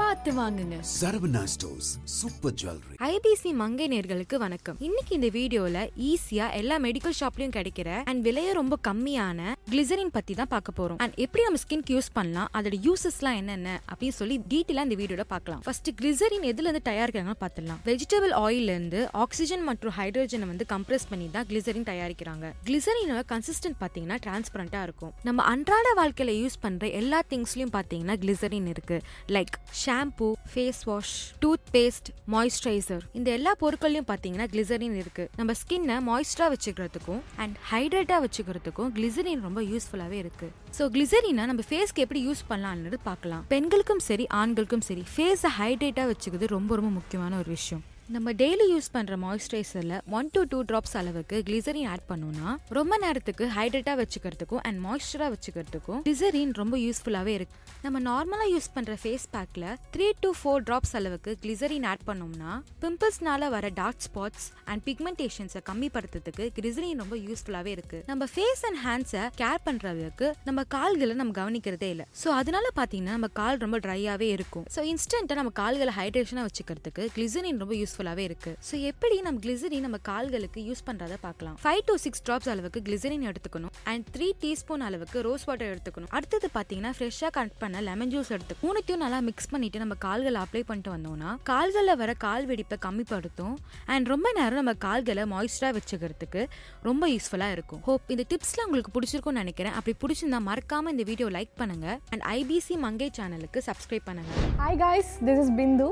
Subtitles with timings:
[0.00, 0.76] பார்த்து வாங்குங்க.
[0.98, 1.88] Saravana stores
[2.18, 4.76] super jewellery IBC Mangai நேர்களுக்கு வணக்கம்.
[4.86, 5.78] இன்னைக்கு இந்த வீடியோல
[6.10, 11.00] ஈஸியா எல்லா மெடிக்கல் ஷாப்லயும் கிடைக்கிற அண்ட் விலைய ரொம்ப கம்மியான கிளிசரின் பத்தி தான் பார்க்க போறோம்.
[11.04, 12.48] அண்ட் எப்படி நம்ம ஸ்கின்க்கு யூஸ் பண்ணலாம்?
[12.58, 13.74] அதோட யூசஸ்லாம் என்னென்ன?
[13.90, 15.62] அப்படின்னு சொல்லி டீட்டெயிலா இந்த வீடியோல பார்க்கலாம்.
[15.66, 17.82] ஃபர்ஸ்ட் கிளிசரின் எதுல இருந்து தயாரிக்கிறாங்கன்னு பார்த்துடலாம்.
[17.90, 22.52] வெஜிடபிள் ஆயில்ல இருந்து ஆக்சிஜன் மற்றும் ஹைட்ரஜனை வந்து கம்ப்ரஸ் பண்ணி தான் கிளிசரின் தயாரிக்கிறாங்க.
[22.70, 25.14] கிளிசரினோட கன்சிஸ்டன்ட் பாத்தீங்கன்னா டிரான்ஸ்பரண்டா இருக்கும்.
[25.30, 28.98] நம்ம அன்றாட வாழ்க்கையில யூஸ் பண்ற எல்லா திங்ஸ்லயும் பாத்தீங்கன்னா கிளிசரின் இருக்கு.
[29.38, 29.56] Like
[29.90, 31.14] shampoo face wash
[31.74, 35.24] toothpaste moisturiser இந்த எல்லா பொருட்களையும் பாத்தீங்கன்னா கிளிசரின் இருக்கு.
[35.36, 40.48] நம்ம ஸ்கின்னை மாய்ஸ்டரா வச்சுக்கிறதுக்கும் அண்ட் ஹைட்ரேட்டா வச்சுக்கிறதுக்கும் கிளிசரின் ரொம்ப யூஸ்ஃபுல்லாவே இருக்கு.
[40.78, 43.44] ஸோ கிளிசரினை நம்ம ஃபேஸ்க்கு எப்படி யூஸ் பண்ணலாம்னு பார்க்கலாம்.
[43.54, 47.82] பெண்களுக்கும் சரி ஆண்களுக்கும் சரி ஃபேஸை ஹைட்ரேட்டா வச்சுக்கிறது ரொம்ப ரொம்ப முக்கியமான ஒரு விஷயம்.
[48.14, 53.44] நம்ம டெய்லி யூஸ் பண்ணுற மாய்ஸ்சரைசரில் ஒன் டு டூ ட்ராப்ஸ் அளவுக்கு கிளிசரின் ஆட் பண்ணோம்னா ரொம்ப நேரத்துக்கு
[53.56, 57.54] ஹைட்ரேட்டாக வச்சுக்கிறதுக்கும் அண்ட் மாய்ஸ்சராக வச்சுக்கிறதுக்கும் கிளிசரின் ரொம்ப யூஸ்ஃபுல்லாகவே இருக்கு.
[57.84, 63.50] நம்ம நார்மலாக யூஸ் பண்ணுற ஃபேஸ் பேக்கில் த்ரீ டு ஃபோர் ட்ராப்ஸ் அளவுக்கு கிளிசரின் ஆட் பண்ணோம்னா பிம்பிள்ஸ்னால
[63.54, 68.00] வர டார்க் ஸ்பாட்ஸ் அண்ட் பிக்மெண்டேஷன்ஸை கம்மிப்படுத்துறதுக்கு கிளிசரின் ரொம்ப யூஸ்ஃபுல்லாகவே இருக்கு.
[68.10, 72.08] நம்ம ஃபேஸ் அண்ட் ஹேண்ட்ஸை கேர் பண்ணுறதுக்கு நம்ம கால்களை நம்ம கவனிக்கிறதே இல்லை.
[72.24, 74.66] ஸோ அதனால பார்த்தீங்கன்னா நம்ம கால் ரொம்ப ட்ரையாகவே இருக்கும்.
[74.76, 78.50] ஸோ இன்ஸ்டன்ட்டாக நம்ம கால்களை ஹைட்ரேஷனாக வச்சுக்கிறதுக்கு கிளிசரின் ரொம்ப யூஸ்ஃபுல்லாகவே இருக்கு.
[78.68, 81.56] ஸோ எப்படி நம்ம கிளிசரின் நம்ம கால்களுக்கு யூஸ் பண்றத பார்க்கலாம்.
[81.62, 83.72] ஃபைவ் டு சிக்ஸ் ட்ராப்ஸ் அளவுக்கு கிளிசரின் எடுத்துக்கணும்.
[83.90, 86.10] அண்ட் த்ரீ டீஸ்பூன் அளவுக்கு ரோஸ் வாட்டர் எடுத்துக்கணும்.
[86.18, 90.62] அடுத்தது பாத்தீங்கன்னா ஃப்ரெஷ்ஷாக கட் பண்ண லெமன் ஜூஸ் எடுத்து மூணுத்தையும் நல்லா மிக்ஸ் பண்ணிட்டு நம்ம கால்களை அப்ளை
[90.70, 93.56] பண்ணிட்டு வந்தோம்னா கால்களில் வர கால் வெடிப்பை கம்மிப்படுத்தும்.
[93.94, 96.42] அண்ட் ரொம்ப நேரம் நம்ம கால்களை மாய்ஸ்டரா வச்சுக்கிறதுக்கு
[96.88, 97.82] ரொம்ப யூஸ்ஃபுல்லா இருக்கும்.
[97.88, 99.76] ஹோப் இந்த டிப்ஸ்லாம் உங்களுக்கு பிடிச்சிருக்கும்னு நினைக்கிறேன்.
[99.80, 101.88] அப்படி பிடிச்சிருந்தா மறக்காம இந்த வீடியோ லைக் பண்ணுங்க.
[102.12, 104.32] அண்ட் ஐபிசி மங்கை சேனலுக்கு சப்ஸ்கிரைப் பண்ணுங்க.
[104.64, 105.88] Hi guys this is Bindu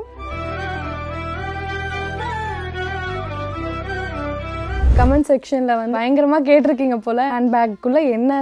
[4.98, 8.40] comment செக்ஷனில் வந்து பயங்கரமாக கேட்டிருக்கீங்க போல் ஹேண்ட் பேக்குள்ளே என்ன